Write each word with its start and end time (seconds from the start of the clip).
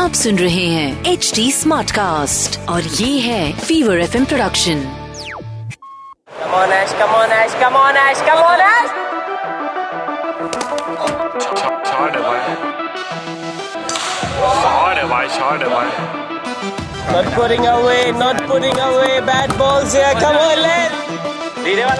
आप 0.00 0.12
सुन 0.12 0.38
रहे 0.38 0.66
हैं 0.66 1.04
एच 1.04 1.32
डी 1.34 1.50
स्मार्ट 1.52 1.90
कास्ट 1.90 2.58
और 2.68 2.82
ये 2.82 3.18
है 3.20 3.52
फीवर 3.58 3.98
एफ़ 4.00 4.16
इम 4.16 4.24
प्रोडक्शन 4.24 4.78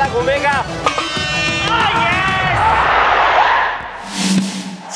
घूमेगा। 0.09 0.55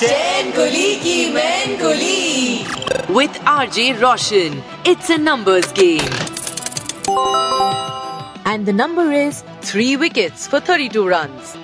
Chain 0.05 0.51
Kuli 0.51 0.95
Ki 0.97 1.33
Main 1.33 1.77
Kuli 1.77 2.65
with 3.11 3.39
R 3.49 3.69
J 3.71 3.85
Roshan 3.93 4.63
it's 4.87 5.11
a 5.11 5.17
numbers 5.17 5.73
game 5.73 6.11
and 8.49 8.67
the 8.67 8.71
number 8.71 9.13
is 9.13 9.37
three 9.65 9.95
wickets 9.97 10.49
for 10.49 10.61
32 10.61 11.07
runs 11.13 11.55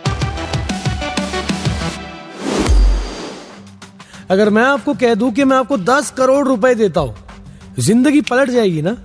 अगर 4.31 4.51
मैं 4.51 4.63
आपको 4.63 4.95
कह 4.95 5.15
दूँ 5.15 5.31
कि 5.33 5.45
मैं 5.45 5.57
आपको 5.57 5.77
दस 5.91 6.11
करोड़ 6.11 6.47
रुपए 6.49 6.75
देता 6.75 7.01
हूँ 7.01 7.17
ज़िंदगी 7.79 8.21
पलट 8.21 8.51
जाएगी 8.51 8.83
ना? 8.83 8.97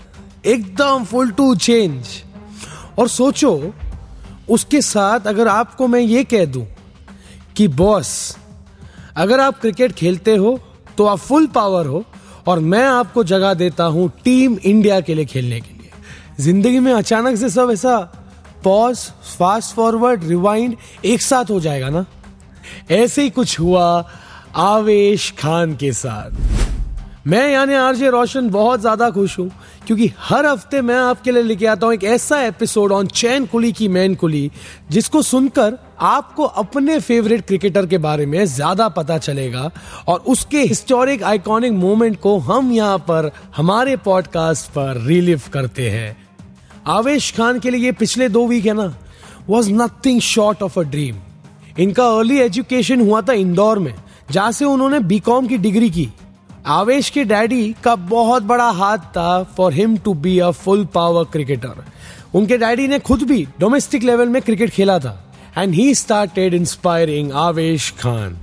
एकदम 0.46 1.06
फुल 1.06 1.32
टू 1.32 1.56
चेंज 1.56 2.08
और 3.00 3.10
सोचो 3.10 3.54
उसके 4.50 4.82
साथ 4.82 5.28
अगर 5.28 5.48
आपको 5.48 5.88
मैं 5.88 6.00
ये 6.00 6.24
कह 6.24 6.46
दूँ 6.46 6.66
कि 7.58 7.68
बॉस 7.68 8.16
अगर 9.16 9.40
आप 9.40 9.60
क्रिकेट 9.60 9.92
खेलते 9.92 10.35
हो 10.35 10.60
तो 10.98 11.05
आप 11.05 11.18
फुल 11.18 11.48
पावर 11.48 11.85
हो 11.85 12.04
और 12.48 12.60
मैं 12.60 12.84
आपको 12.85 13.24
जगह 13.24 13.54
देता 13.54 13.84
हूँ 13.84 14.10
टीम 14.24 14.58
इंडिया 14.63 14.99
के 15.02 15.13
लिए 15.13 15.26
खेलने 15.26 15.60
के 15.62 15.74
लिए। 15.74 15.91
ज़िंदगी 16.40 16.80
में 16.80 16.91
अचानक 16.94 17.38
से 17.38 17.49
सब 17.49 17.70
ऐसा 17.71 17.98
पॉज 18.63 18.98
फास्ट 19.38 19.76
फॉरवर्ड 19.76 20.24
रिवाइंड 20.24 20.76
एक 21.05 21.21
साथ 21.21 21.52
हो 21.52 21.60
जाएगा 21.60 21.90
ना? 21.90 22.05
ऐसे 22.91 23.24
ही 23.24 23.30
कुछ 23.30 23.60
हुआ 23.60 23.86
आवेश 24.55 25.32
खान 25.40 25.76
के 25.76 25.91
साथ। 25.93 26.55
मैं 27.26 27.48
यानी 27.51 27.73
आरजे 27.73 28.09
रोशन 28.09 28.49
बहुत 28.49 28.79
ज़्यादा 28.79 29.09
खुश 29.09 29.37
हूँ, 29.40 29.49
क्योंकि 29.87 30.09
हर 30.20 30.45
हफ़्ते 30.45 30.81
मैं 30.81 30.95
आपके 30.95 31.31
लिए 31.31 31.43
लेके 31.43 31.65
आता 31.65 31.85
हूँ 31.85 31.93
एक 31.93 32.04
ऐसा 32.04 32.41
एपिसोड 32.41 32.91
ऑन 32.91 33.07
चैन 33.07 33.45
कुली 33.45 33.71
की 33.71 33.87
मैन 33.87 34.15
कुली, 34.15 34.51
जिसको 34.91 35.21
सुनकर 35.21 35.77
आपको 36.01 36.43
अपने 36.43 36.99
फेवरेट 36.99 37.46
क्रिकेटर 37.48 37.85
के 37.85 37.98
बारे 37.98 38.26
में 38.26 38.43
ज़्यादा 38.46 38.87
पता 38.90 39.18
चलेगा 39.18 39.70
और 40.07 40.20
उसके 40.27 40.62
हिस्टोरिक 40.62 41.23
आइकॉनिक 41.23 41.71
मोमेंट 41.73 42.20
को 42.21 42.37
हम 42.40 42.71
यहाँ 42.71 42.98
पर, 42.99 43.31
हमारे 43.55 43.96
पॉडकास्ट 43.98 44.70
पर 44.71 45.01
रिलीव 45.05 45.41
करते 45.53 45.90
हैं। 45.90 46.18
आवेश 46.87 47.31
खान 47.37 47.59
के 47.59 47.70
लिए 47.70 47.91
पिछले 47.93 48.27
दो 48.29 48.46
वीक 48.48 48.65
है 48.65 48.73
ना 48.73 48.93
was 49.49 49.71
nothing 49.71 50.20
short 50.23 50.62
of 50.63 50.79
a 50.79 50.84
dream 50.84 51.15
इनका 51.77 52.07
अर्ली 52.09 52.37
एजुकेशन 52.40 53.01
हुआ 53.01 53.21
था 53.21 53.34
इंदौर 53.35 53.79
में, 53.79 53.93
जहाँ 54.31 54.51
से 54.51 54.65
उन्होंने 54.65 54.99
बीकॉम 55.01 55.48
की 55.48 55.57
डिग्री 55.57 55.90
की। 55.90 56.07
आवेश 56.68 57.10
के 57.10 57.24
डैडी 57.24 57.76
का 57.84 57.96
बहुत 57.96 58.44
बड़ा 58.44 58.70
हाथ 58.70 58.98
था 58.98 59.44
for 59.58 59.74
him 59.74 59.98
to 59.98 60.13
be 60.13 60.38
a 60.40 60.49
full 60.52 60.85
power 60.85 61.24
cricketer 61.24 61.84
उनके 62.35 62.58
डैडी 62.58 62.88
ने 62.88 62.99
खुद 62.99 63.24
भी 63.24 63.46
डोमेस्टिक 63.60 64.03
लेवल 64.03 64.30
में 64.30 64.41
क्रिकेट 64.41 64.69
खेला 64.69 64.97
था 65.00 65.19
एंड 65.58 65.74
ही 65.74 65.94
स्टार्टेड 65.96 66.53
इंस्पायरिंग 66.53 67.31
आवेश 67.31 67.91
खान. 68.00 68.38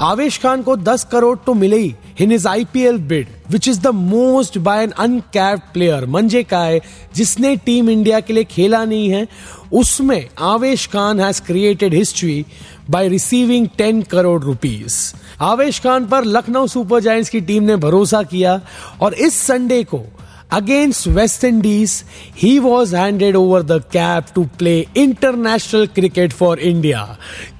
आवेश 0.00 0.38
खान 0.38 0.62
को 0.62 0.76
10 0.76 1.02
करोड़ 1.04 1.36
तो 1.46 1.54
मिले 1.54 1.76
ही 1.76 1.94
in 2.20 2.32
his 2.32 2.46
IPL 2.48 2.98
bid 3.08 3.28
which 3.50 3.68
is 3.68 3.80
the 3.80 3.86
most 3.86 4.58
by 4.58 4.82
an 4.82 4.90
uncapped 4.98 5.72
player 5.72 6.06
मंजे 6.06 6.42
काय 6.42 6.80
जिसने 7.14 7.54
टीम 7.56 7.90
इंडिया 7.90 8.20
के 8.20 8.32
लिए 8.32 8.44
खेला 8.44 8.84
नहीं 8.84 9.10
है, 9.10 9.26
उसमें 9.72 10.28
Avesh 10.40 10.86
Khan 10.86 11.20
has 11.20 11.42
created 11.42 11.94
history 11.94 12.44
by 12.90 13.08
receiving 13.08 13.68
10 13.80 14.06
crore 14.08 14.42
rupees 14.42 15.14
Avesh 15.40 15.78
Khan 15.80 16.06
पर 16.06 16.24
लखनऊ 16.24 16.66
सुपर 16.66 17.00
जायंट्स 17.00 17.30
की 17.30 17.40
टीम 17.40 17.62
ने 17.62 17.76
भरोसा 17.76 18.22
किया 18.22 18.60
और 19.00 19.14
इस 19.14 19.40
संडे 19.40 19.82
को 19.84 20.02
against 20.52 21.06
West 21.08 21.44
Indies 21.44 21.92
he 22.38 22.58
was 22.58 22.94
handed 22.96 23.36
over 23.36 23.62
the 23.62 23.82
cap 23.92 24.26
to 24.34 24.44
play 24.58 24.78
international 24.96 25.86
cricket 25.86 26.32
for 26.32 26.58
India 26.58 27.04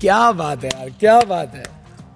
क्या 0.00 0.30
बात 0.32 0.64
है 0.64 0.70
यार, 0.70 0.90
क्या 1.00 1.20
बात 1.20 1.54
है। 1.54 1.64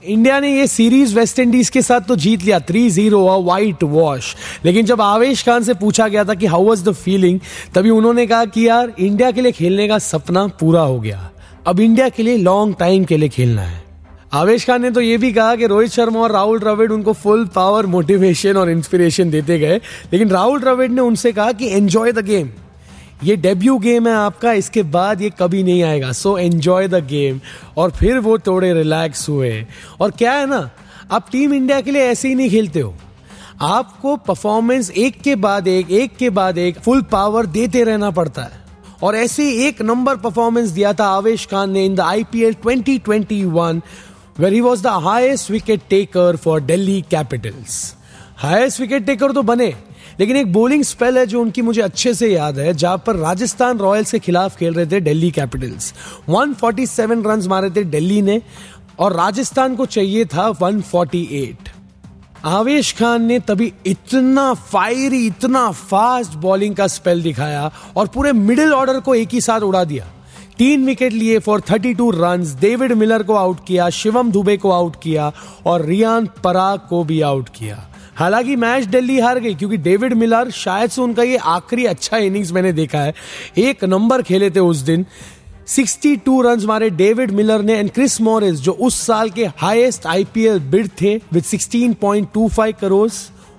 इंडिया 0.05 0.39
ने 0.41 0.51
ये 0.57 0.67
सीरीज़ 0.67 1.15
वेस्ट 1.17 1.39
इंडीज 1.39 1.69
के 1.71 1.83
साथ 1.83 2.01
तो 2.01 2.17
जीत 2.17 2.43
लिया 2.45 2.59
थ्री 2.61 2.89
ज़ीरो 2.91 3.43
वाइट 3.43 3.83
वॉश 3.83 4.35
लेकिन 4.65 4.87
जब 4.87 5.01
आवेश 5.01 5.45
खान 5.47 5.65
से 5.65 5.75
पूछा 5.75 6.09
गया 6.09 6.25
था 6.25 6.35
कि 6.35 6.47
हाउ 6.47 6.65
वॉज़ 6.65 6.85
द 6.85 6.93
फीलिंग 6.95 7.41
तभी 7.75 7.91
उन्होंने 7.91 8.27
कहा 8.27 8.45
कि 8.45 8.67
यार, 8.69 8.93
इंडिया 8.99 9.31
के 9.31 9.41
लिए 9.41 9.53
खेलने 9.53 9.89
का 9.89 9.99
सपना 9.99 10.47
पूरा 10.61 10.83
हो 10.83 11.01
गया। 11.01 11.31
अब 11.67 11.81
इंडिया 11.81 12.09
के 12.09 12.23
लिए 12.23 12.37
लॉन्ग 12.37 12.77
टाइम 12.79 13.05
के 13.05 13.17
लिए 13.17 13.29
खेलना 13.29 13.63
है। 13.63 13.84
आवेश 14.35 14.67
खान 14.67 14.83
ने 14.83 14.91
तो 14.91 15.01
ये 15.01 15.19
भी 15.19 15.33
कहा 15.33 15.57
कि 15.57 15.67
रोहित 15.67 15.91
शर्मा 15.91 16.21
और 16.21 16.33
राहुल 16.33 16.59
द्रविड़ 16.59 16.93
उनको 16.93 17.13
फुल 17.13 17.47
पावर 17.47 17.87
मोटिवेशन 17.87 18.57
और 18.57 18.71
इंस्पिरेशन 18.71 19.31
देते 19.31 19.59
गए। 19.59 19.77
लेकिन 20.13 20.31
राहुल 20.31 20.61
द्रविड़ 20.61 20.91
ने 20.91 21.01
उनसे 21.01 21.33
कहा 21.33 21.53
कि 21.53 21.69
एंजॉय 21.69 22.13
द 22.13 22.19
गेम 22.19 22.51
ये 23.25 23.37
डेब्यू 23.37 23.79
गेम 23.79 24.09
है 24.09 24.15
आपका, 24.15 24.53
इसके 24.53 24.83
बाद 24.83 25.23
ये 25.23 25.33
कभी 25.39 25.63
नहीं 25.63 25.83
आएगा। 25.83 26.13
सो 26.13 26.39
एंजॉय 26.39 26.89
द 26.89 26.95
गेम 26.95 27.41
और 27.77 27.91
फिर 27.91 28.19
वो 28.19 28.39
थोड़े 28.39 28.73
रिलैक्स 28.73 29.29
हुए। 29.29 29.67
और 30.01 30.11
क्या 30.11 30.33
है 30.33 30.47
ना, 30.47 30.71
आप 31.11 31.27
टीम 31.33 31.55
इंडिया 31.55 31.81
के 31.81 31.91
लिए 31.91 32.03
ऐसे 32.03 32.29
ही 32.29 32.35
नहीं 32.35 32.51
खेलते 32.51 32.81
हो। 32.81 32.95
आपको 33.63 34.17
परफॉर्मेंस 34.17 34.91
एक 34.91 35.21
के 35.21 35.35
बाद 35.35 35.69
एक 35.69 35.91
एक 35.91 36.17
के 36.17 36.31
बाद 36.31 36.59
एक 36.59 36.79
फुल 36.79 37.03
पावर 37.03 37.47
देते 37.47 37.85
रहना 37.85 38.11
पड़ता 38.11 38.43
है। 38.43 38.65
और 39.03 39.17
ऐसे 39.17 39.69
एक 39.69 39.83
नंबर 39.83 40.17
परफॉर्मेंस 40.17 40.71
दिया 40.71 40.93
था 40.93 41.05
आवेश 41.05 41.47
खान 41.47 41.71
ने 41.71 41.85
in 41.85 41.95
the 41.95 42.01
IPL 42.01 42.55
2021 42.67 43.81
where 44.37 44.53
he 44.53 44.61
was 44.61 44.83
the 44.83 44.87
highest 45.03 45.51
wicket 45.51 45.81
taker 45.91 46.37
for 46.37 46.61
Delhi 46.63 47.01
Capitals 47.11 47.95
highest 48.39 48.81
wicket 48.81 49.05
taker 49.07 49.33
तो 49.33 49.43
बने, 49.43 49.67
लेकिन 50.21 50.37
एक 50.37 50.53
बोलिंग 50.53 50.83
स्पेल 50.85 51.19
है 51.19 51.27
जो 51.27 51.41
उनकी 51.41 51.63
मुझे 51.63 51.81
अच्छे 51.83 52.15
से 52.15 52.33
याद 52.33 52.59
है, 52.59 52.73
जहाँ 52.73 53.03
पर 53.07 53.17
राजस्थान 53.17 53.79
रॉयल्स 53.79 54.11
के 54.13 54.19
खिलाफ 54.19 54.57
खेल 54.57 54.75
रहे 54.75 54.87
थे 54.87 55.01
दिल्ली 55.01 55.31
कैपिटल्स 55.31 55.93
147 56.31 57.27
रन 57.27 57.47
मारे 57.49 57.71
थे 57.71 57.85
दिल्ली 57.85 58.21
ने, 58.23 58.41
और 58.99 59.13
राजस्थान 59.13 59.77
को 59.77 59.87
चाहिए 59.87 60.25
था 60.25 60.49
148 60.53 61.71
आवेश 62.45 62.93
खान 62.93 63.25
ने 63.25 63.39
तभी 63.41 63.73
इतना 63.87 64.53
फायरी 64.55 65.27
इतना 65.27 65.71
फास्ट 65.71 66.35
बॉलिंग 66.39 66.75
का 66.77 66.87
स्पेल 66.87 67.23
दिखाया 67.23 67.71
और 67.97 68.07
पूरे 68.07 68.33
मिडिल 68.33 68.73
ऑर्डर 68.73 69.01
को 69.01 69.15
एक 69.15 69.29
ही 69.29 69.41
साथ 69.41 69.61
उड़ा 69.61 69.85
दिया। 69.85 70.11
तीन 70.59 70.87
विकेट 70.87 71.13
लिए 71.13 71.39
फॉर 71.39 71.61
32 71.61 72.11
रन्स 72.15 72.55
डेविड 72.55 72.93
मिलर 72.93 73.23
को 73.23 73.35
आउट 73.35 73.59
किया, 73.67 73.91
शिवम 73.91 74.31
दुबे 74.31 74.57
को 74.57 74.71
आउट 74.71 74.97
किया 75.03 75.33
और 75.67 75.85
रियान 75.85 76.29
पराग 76.45 76.81
को 76.89 77.05
भी 77.05 77.21
आउट 77.21 77.49
किया। 77.49 77.91
हालाँकि 78.17 78.57
मैच 78.57 78.85
दिल्ली 78.85 79.21
हार 79.21 79.39
गई, 79.39 79.55
क्योंकि 79.55 79.77
डेविड 79.77 80.13
मिलर 80.13 80.51
शायद 80.51 80.91
से 80.91 81.03
उनका 81.03 81.23
ये 81.23 81.37
आखिरी 81.37 81.85
अच्छा 81.85 82.17
इनिंग्स 82.17 82.53
मैंने 82.53 82.73
देखा 82.73 82.99
है। 82.99 83.15
एक 83.59 83.85
नंबर 83.85 84.23
खेले 84.23 84.51
थे 84.51 84.61
उस 84.61 84.77
दिन। 84.77 85.07
62 85.69 86.43
रन 86.43 86.67
मारे 86.67 86.91
डेविड 86.91 87.31
मिलर 87.31 87.63
ने 87.63 87.75
एंड 87.75 87.91
क्रिस 87.91 88.21
मॉरिस 88.21 88.61
जो 88.61 88.73
उस 88.73 89.07
साल 89.07 89.31
के 89.31 89.45
हाईएस्ट 89.45 90.07
आईपीएल 90.07 90.59
बिड 90.59 90.89
थे 91.01 91.21
विद 91.33 91.45
16.25 91.45 92.73
करोड़ 92.81 93.11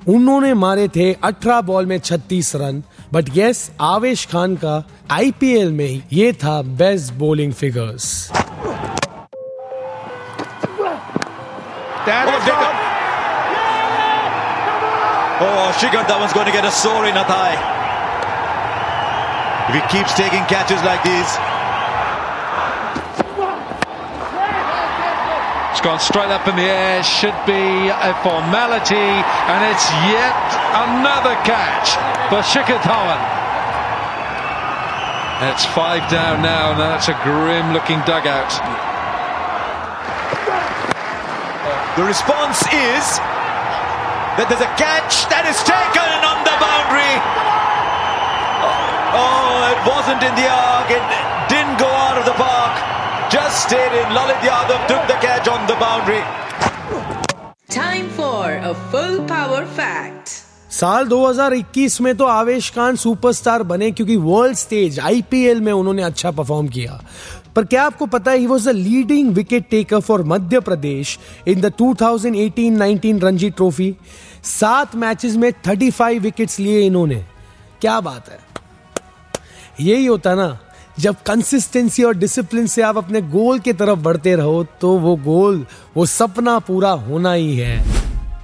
उन्होंने 0.08 0.54
मारे 0.54 0.88
थे 0.96 1.14
18 1.26 1.62
बॉल 1.64 1.86
में 1.86 1.98
36 2.00 2.56
रन 2.56 2.84
बट 3.14 3.30
यस 3.36 3.70
आवेश 3.82 4.26
खान 4.32 4.56
का 4.64 4.84
आईपीएल 5.12 5.72
में 5.74 5.86
ही 5.86 6.04
ये 6.14 6.32
था 6.44 6.62
best 6.82 7.14
bowling 7.14 7.54
figures 7.54 8.32
oh, 15.38 15.72
Shikhar. 15.80 16.04
Oh, 16.04 16.08
that 16.08 16.34
going 16.34 16.46
to 16.46 16.54
get 16.54 16.66
a 16.66 16.72
sore 16.72 17.08
in 17.08 17.18
a 17.18 17.26
thigh. 17.26 17.58
If 19.70 19.74
he 19.76 19.98
keeps 19.98 20.14
taking 20.14 20.46
catches 20.46 20.84
like 20.84 21.04
these. 21.04 21.55
Gone 25.86 26.00
straight 26.02 26.34
up 26.34 26.48
in 26.50 26.56
the 26.58 26.66
air, 26.66 27.04
should 27.06 27.38
be 27.46 27.94
a 27.94 28.12
formality, 28.26 28.98
and 28.98 29.60
it's 29.70 29.86
yet 30.10 30.34
another 30.82 31.38
catch 31.46 31.94
for 32.26 32.42
Shikhar 32.42 32.82
Dhawan. 32.82 33.22
It's 35.54 35.62
five 35.78 36.10
down 36.10 36.42
now, 36.42 36.72
and 36.74 36.80
that's 36.82 37.08
a 37.08 37.14
grim 37.22 37.70
looking 37.70 38.02
dugout. 38.02 38.50
The 41.94 42.04
response 42.10 42.66
is 42.74 43.06
that 44.42 44.50
there's 44.50 44.66
a 44.66 44.74
catch 44.82 45.30
that 45.30 45.46
is 45.46 45.62
taken 45.70 46.12
on 46.26 46.42
the 46.50 46.56
boundary. 46.58 47.14
Oh, 48.66 49.22
oh 49.22 49.70
it 49.70 49.80
wasn't 49.86 50.26
in 50.26 50.34
the 50.34 50.50
arc. 50.50 50.90
It 50.90 51.06
didn't 51.46 51.78
go 51.78 51.86
out 51.94 52.18
of 52.18 52.26
the 52.26 52.34
park. 52.34 52.74
Just 53.30 53.70
stayed 53.70 53.94
in. 53.94 54.08
Lalit 54.18 54.42
Yadav 54.42 54.75
boundary. 56.06 56.24
Time 57.70 58.10
for 58.10 58.50
a 58.50 58.74
full 58.92 59.20
power 59.28 59.64
fact. 59.78 60.28
साल 60.72 61.08
2021 61.08 62.02
में 62.02 62.18
तो 62.18 62.26
आवेश 62.26 62.70
Khan 62.70 62.96
superstar 62.96 63.64
बने 63.64 63.92
क्योंकि 63.92 64.16
world 64.16 64.58
stage 64.58 65.00
IPL 65.00 65.62
में 65.62 65.74
उन्होंने 65.74 66.04
अच्छा 66.04 66.32
perform 66.32 66.68
किया। 66.68 67.04
पर 67.56 67.66
क्या 67.66 67.84
आपको 67.84 68.06
पता 68.06 68.32
है 68.32 68.38
he 68.38 68.48
was 68.48 68.70
the 68.70 68.72
leading 68.72 69.34
wicket 69.34 69.70
taker 69.70 70.00
for 70.00 70.24
Madhya 70.24 70.60
Pradesh 70.60 71.20
in 71.48 71.62
the 71.62 71.74
2018-19 71.82 73.24
Ranji 73.24 73.50
Trophy 73.50 73.96
सात 74.44 74.96
मैचेस 74.96 75.36
में 75.36 75.54
35 75.68 76.20
विकेट्स 76.20 76.60
लिए 76.60 76.82
इन्होंने। 76.82 77.26
क्या 77.82 78.00
बात 78.00 78.30
है? 78.30 78.40
यही 79.80 80.06
होता 80.06 80.36
ना। 80.36 80.60
जब 81.00 81.16
कंसिस्टेंसी 81.26 82.04
और 82.04 82.16
डिसिप्लिन 82.18 82.68
से 82.68 82.82
आप 82.82 82.98
अपने 82.98 83.22
गोल 83.22 83.60
की 83.60 83.74
तरफ़ 83.74 84.00
बढ़ते 84.00 84.36
रहो 84.36 84.64
तो 84.82 84.92
वो 84.98 85.16
गोल 85.16 85.66
वो 85.98 86.06
सपना 86.06 86.58
पूरा 86.60 86.92
होना 86.92 87.34
ही 87.34 87.56
है। 87.58 87.84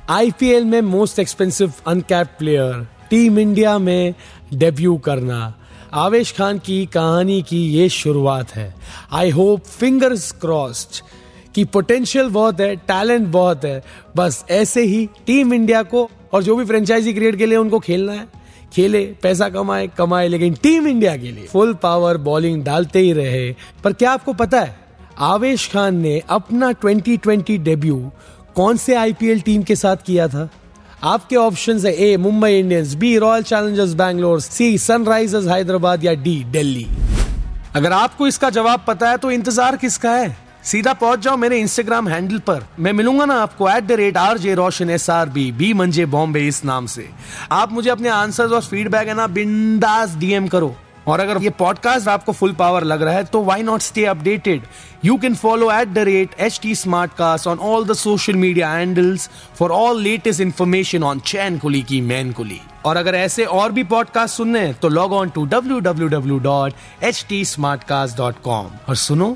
आईपीएल 0.09 0.65
में 0.65 0.81
most 0.81 1.19
expensive 1.19 1.73
uncapped 1.87 2.35
player 2.39 2.87
Team 3.09 3.39
India 3.39 3.77
में 3.77 4.13
डेब्यू 4.53 4.95
करना। 4.97 5.53
आवेश 5.93 6.31
खान 6.31 6.59
की 6.59 6.85
कहानी 6.85 7.41
की 7.41 7.65
ये 7.67 7.87
शुरुआत 7.89 8.51
है। 8.55 8.73
आई 9.11 9.29
होप 9.29 9.65
फिंगर्स 9.69 10.31
क्रॉस्ड 10.31 11.01
कि 11.55 11.63
पोटेंशियल 11.65 12.29
बहुत 12.29 12.59
है 12.59 12.75
टैलेंट 12.75 13.27
बहुत 13.27 13.65
है। 13.65 13.83
बस 14.15 14.43
ऐसे 14.49 14.83
ही 14.83 15.05
टीम 15.25 15.53
इंडिया 15.53 15.83
को 15.83 16.09
और 16.33 16.43
जो 16.43 16.55
भी 16.55 16.65
फ्रेंचाइजी 16.65 17.13
क्रिएट 17.13 17.35
के 17.35 17.45
लिए 17.45 17.57
उनको 17.57 17.79
खेलना 17.79 18.11
है। 18.11 18.27
खेले, 18.73 19.03
पैसा 19.23 19.49
कमाए 19.49 19.87
कमाए, 19.87 20.27
लेकिन 20.27 20.53
टीम 20.53 20.87
इंडिया 20.87 21.15
के 21.17 21.31
लिए। 21.31 21.45
फुल 21.45 21.73
पावर 21.73 22.17
बॉलिंग 22.17 22.63
डालते 22.63 22.99
ही 22.99 23.11
रहे। 23.13 23.51
पर 23.83 23.93
क्या 23.93 24.11
आपको 24.11 24.33
पता 24.33 24.59
है, 24.59 24.75
आवेश 25.19 25.69
खान 25.73 25.95
ने 25.95 26.21
अपना 26.29 26.71
2020 26.75 27.57
डेब्यू 27.59 28.11
कौन 28.55 28.77
से 28.77 28.95
आईपीएल 28.95 29.41
टीम 29.41 29.63
के 29.63 29.75
साथ 29.75 29.97
किया 30.05 30.27
था? 30.27 30.49
आपके 31.03 31.35
ऑप्शन 31.35 31.79
है 31.79 31.93
A, 31.93 32.15
Mumbai 32.17 32.59
Indians, 32.59 32.93
B, 32.93 33.17
Royal 33.17 33.43
Challengers 33.43 33.93
Bangalore, 33.93 34.39
C, 34.41 34.77
Sunrisers 34.77 35.47
Hyderabad 35.47 36.03
या 36.03 36.13
डी, 36.13 36.43
दिल्ली। 36.43 36.87
अगर 37.75 37.91
आपको 37.91 38.27
इसका 38.27 38.49
जवाब 38.49 38.83
पता 38.87 39.09
है 39.09 39.17
तो 39.17 39.31
इंतज़ार 39.31 39.75
किसका 39.75 40.11
है? 40.11 40.37
सीधा 40.63 40.93
पहुँच 40.93 41.19
जाओ 41.19 41.37
मेरे 41.37 41.59
इंस्टाग्राम 41.59 42.07
हैंडल 42.07 42.39
पर। 42.47 42.65
मैं 42.79 42.93
मिलूँगा 42.93 43.25
ना 43.25 43.35
आपको 43.41 43.69
at 43.69 43.83
the 43.83 43.91
rate 43.91 44.17
R 44.17 44.37
J 44.37 44.53
Roshan 44.55 44.89
S 44.89 45.09
R 45.09 45.29
B 45.29 45.51
B 45.51 45.73
मंजे 45.73 46.05
बॉम्बे 46.05 46.47
इस 46.47 46.63
नाम 46.65 46.85
से। 46.85 47.09
आप 47.51 47.71
मुझे 47.73 47.89
अपने 47.89 48.09
आंसर्स 48.09 48.51
और 48.51 48.61
फीडबैक 48.61 49.07
है 49.07 49.13
ना 49.13 49.27
बिंदास 49.29 50.15
डीएम 50.15 50.47
करो। 50.47 50.75
और 51.07 51.19
अगर 51.19 51.41
ये 51.43 51.49
पॉडकास्ट 51.49 52.07
आपको 52.07 52.31
फुल 52.31 52.51
पावर 52.53 52.83
लग 52.83 53.01
रहा 53.01 53.13
है 53.13 53.23
तो 53.23 53.41
why 53.43 53.63
not 53.63 53.81
stay 53.81 54.03
updated 54.05 54.63
you 55.05 55.17
can 55.17 55.35
follow 55.35 55.71
at 55.71 55.87
the 55.87 55.99
rate 56.07 56.35
H 56.39 56.59
T 56.63 56.75
Smartcast 57.17 57.47
on 57.47 57.57
all 57.59 57.85
the 57.85 57.93
social 57.93 58.35
media 58.35 58.69
handles 58.69 59.29
for 59.59 59.71
all 59.71 60.01
latest 60.01 60.41
information 60.41 61.03
on 61.03 61.19
Chain 61.25 61.57
Kulii 61.57 61.81
Ki 61.81 62.01
Main 62.01 62.31
Kulii 62.31 62.59
और 62.85 62.97
अगर 62.97 63.15
ऐसे 63.15 63.45
और 63.45 63.71
भी 63.71 63.83
podcast 63.83 64.35
सुनने 64.35 64.59
हैं 64.59 64.73
तो 64.73 64.89
log 64.89 65.13
on 65.13 65.29
to 65.29 65.45
W 65.45 65.79
W 65.79 66.07
W 66.07 66.37
dot 66.39 67.03
H 67.03 67.25
T 67.29 67.43
Smartcast 67.83 68.17
dot 68.17 68.41
com 68.43 68.69
और 68.89 68.95
सुनो 68.95 69.35